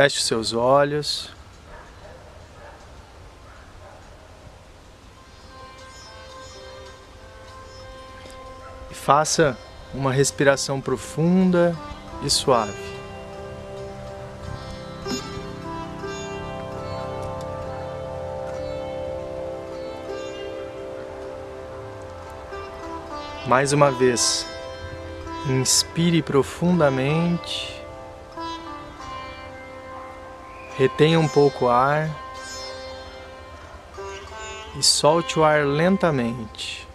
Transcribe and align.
Feche 0.00 0.22
seus 0.22 0.54
olhos. 0.54 1.28
E 8.90 8.94
faça 8.94 9.58
uma 9.92 10.10
respiração 10.10 10.80
profunda 10.80 11.76
e 12.22 12.30
suave. 12.30 12.72
Mais 23.46 23.74
uma 23.74 23.90
vez, 23.90 24.46
inspire 25.46 26.22
profundamente, 26.22 27.79
retenha 30.80 31.20
um 31.20 31.28
pouco 31.28 31.66
o 31.66 31.68
ar 31.68 32.08
e 34.78 34.82
solte 34.82 35.38
o 35.38 35.44
ar 35.44 35.62
lentamente. 35.62 36.88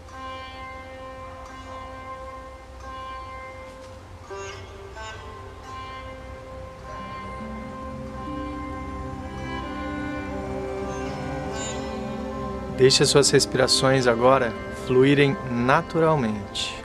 Deixe 12.76 13.04
as 13.04 13.10
suas 13.10 13.30
respirações 13.30 14.08
agora 14.08 14.52
fluírem 14.88 15.38
naturalmente. 15.52 16.85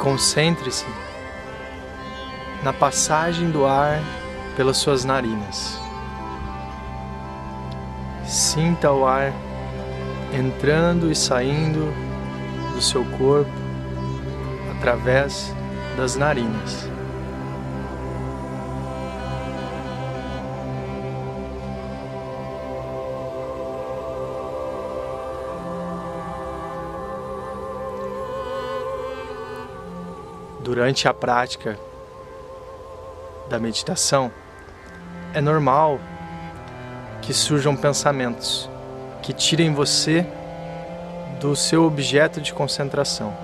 Concentre-se 0.00 0.86
na 2.62 2.72
passagem 2.72 3.50
do 3.50 3.66
ar 3.66 4.00
pelas 4.56 4.78
suas 4.78 5.04
narinas. 5.04 5.78
Sinta 8.24 8.90
o 8.90 9.06
ar 9.06 9.30
entrando 10.32 11.10
e 11.10 11.14
saindo 11.14 11.92
do 12.74 12.80
seu 12.80 13.04
corpo 13.18 13.50
através 14.76 15.54
das 15.98 16.16
narinas. 16.16 16.88
Durante 30.70 31.08
a 31.08 31.12
prática 31.12 31.76
da 33.48 33.58
meditação, 33.58 34.30
é 35.34 35.40
normal 35.40 35.98
que 37.20 37.34
surjam 37.34 37.74
pensamentos 37.74 38.70
que 39.20 39.32
tirem 39.32 39.74
você 39.74 40.24
do 41.40 41.56
seu 41.56 41.82
objeto 41.84 42.40
de 42.40 42.54
concentração. 42.54 43.36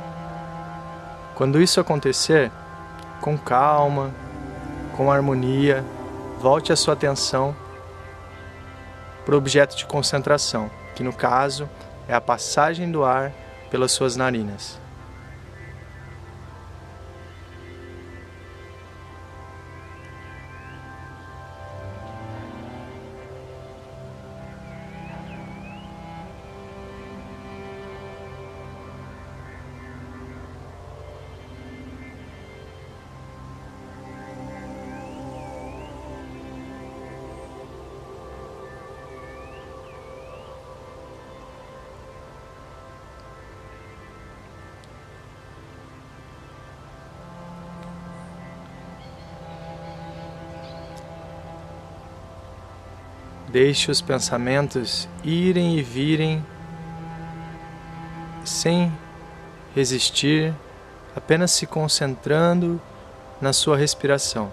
Quando 1.34 1.60
isso 1.60 1.80
acontecer, 1.80 2.52
com 3.20 3.36
calma, 3.36 4.12
com 4.96 5.10
harmonia, 5.10 5.84
volte 6.38 6.72
a 6.72 6.76
sua 6.76 6.94
atenção 6.94 7.56
para 9.24 9.34
o 9.34 9.38
objeto 9.38 9.76
de 9.76 9.84
concentração, 9.84 10.70
que 10.94 11.02
no 11.02 11.12
caso 11.12 11.68
é 12.06 12.14
a 12.14 12.20
passagem 12.20 12.88
do 12.92 13.04
ar 13.04 13.32
pelas 13.68 13.90
suas 13.90 14.14
narinas. 14.14 14.85
Deixe 53.48 53.90
os 53.90 54.00
pensamentos 54.00 55.08
irem 55.22 55.78
e 55.78 55.82
virem 55.82 56.44
sem 58.44 58.92
resistir, 59.74 60.54
apenas 61.14 61.50
se 61.50 61.66
concentrando 61.66 62.80
na 63.40 63.52
sua 63.52 63.76
respiração. 63.76 64.50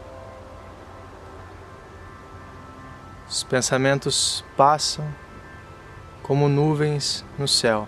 Os 3.27 3.43
pensamentos 3.43 4.43
passam 4.55 5.07
como 6.21 6.47
nuvens 6.47 7.25
no 7.37 7.47
céu. 7.47 7.87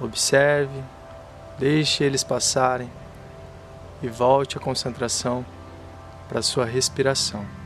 Observe, 0.00 0.82
deixe 1.58 2.02
eles 2.02 2.24
passarem 2.24 2.90
e 4.02 4.08
volte 4.08 4.56
a 4.56 4.60
concentração 4.60 5.44
para 6.28 6.38
a 6.38 6.42
sua 6.42 6.64
respiração. 6.64 7.59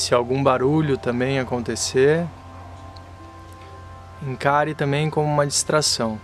Se 0.00 0.14
algum 0.14 0.42
barulho 0.42 0.96
também 0.96 1.38
acontecer, 1.38 2.26
encare 4.26 4.74
também 4.74 5.10
como 5.10 5.28
uma 5.28 5.46
distração 5.46 6.18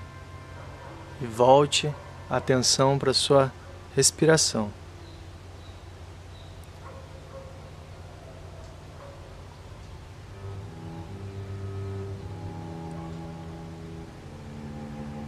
e 1.20 1.26
volte 1.26 1.92
a 2.30 2.38
atenção 2.38 2.98
para 2.98 3.12
sua 3.12 3.52
respiração. 3.94 4.70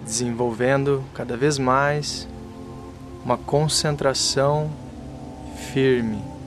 Desenvolvendo 0.03 1.05
cada 1.13 1.37
vez 1.37 1.59
mais 1.59 2.27
uma 3.23 3.37
concentração 3.37 4.73
firme. 5.71 6.38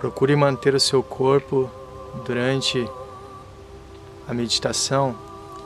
Procure 0.00 0.36
manter 0.36 0.74
o 0.74 0.80
seu 0.80 1.02
corpo 1.02 1.70
durante 2.24 2.88
a 4.28 4.32
meditação 4.32 5.16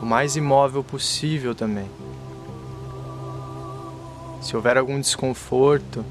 o 0.00 0.06
mais 0.06 0.36
imóvel 0.36 0.82
possível 0.82 1.54
também. 1.54 1.88
Se 4.40 4.56
houver 4.56 4.76
algum 4.76 5.00
desconforto, 5.00 6.04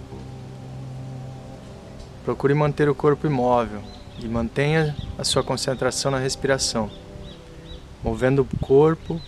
procure 2.23 2.53
manter 2.53 2.87
o 2.87 2.95
corpo 2.95 3.27
imóvel 3.27 3.81
e 4.19 4.27
mantenha 4.27 4.95
a 5.17 5.23
sua 5.23 5.43
concentração 5.43 6.11
na 6.11 6.17
respiração, 6.17 6.89
movendo 8.01 8.43
o 8.43 8.57
corpo 8.57 9.19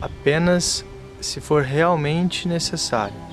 apenas 0.00 0.84
se 1.20 1.40
for 1.40 1.62
realmente 1.62 2.48
necessário. 2.48 3.31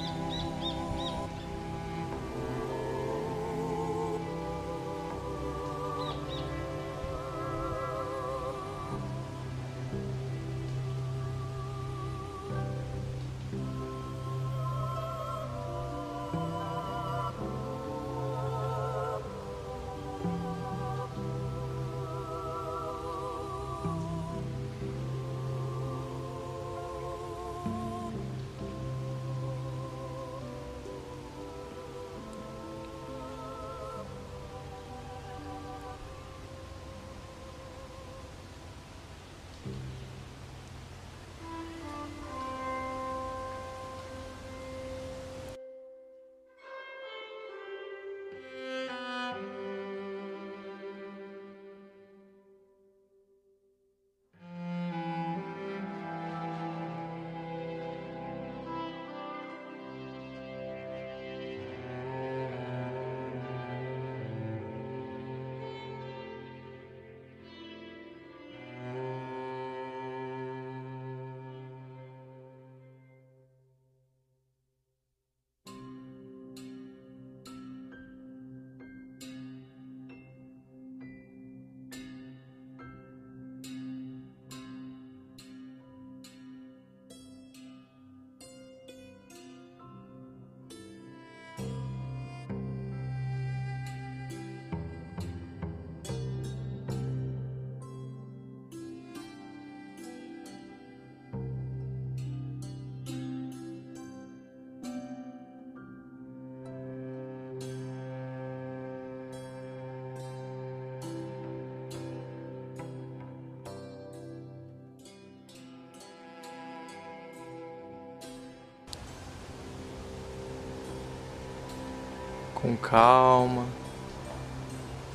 Com 122.61 122.75
calma. 122.75 123.65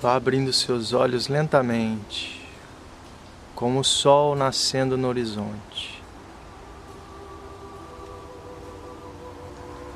Vá 0.01 0.17
abrindo 0.17 0.53
seus 0.53 0.93
olhos 0.93 1.29
lentamente, 1.29 2.47
como 3.55 3.81
o 3.81 3.85
sol 3.85 4.35
nascendo 4.35 4.99
no 4.99 5.09
horizonte. 5.09 6.03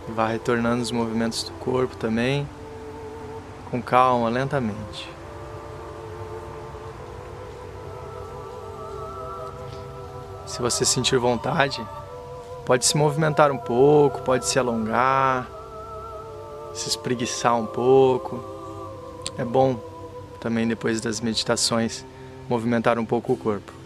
Vá 0.08 0.28
retornando 0.28 0.82
os 0.82 0.90
movimentos 0.90 1.42
do 1.42 1.52
corpo 1.52 1.94
também, 1.96 2.48
com 3.70 3.82
calma, 3.82 4.30
lentamente. 4.30 5.10
Se 10.46 10.62
você 10.62 10.86
sentir 10.86 11.18
vontade, 11.18 11.86
pode 12.64 12.86
se 12.86 12.96
movimentar 12.96 13.52
um 13.52 13.58
pouco, 13.58 14.22
pode 14.22 14.46
se 14.46 14.58
alongar 14.58 15.57
se 16.78 16.88
espreguiçar 16.88 17.56
um 17.56 17.66
pouco. 17.66 18.42
É 19.36 19.44
bom 19.44 19.78
também 20.40 20.66
depois 20.66 21.00
das 21.00 21.20
meditações 21.20 22.04
movimentar 22.48 22.98
um 22.98 23.04
pouco 23.04 23.32
o 23.32 23.36
corpo. 23.36 23.77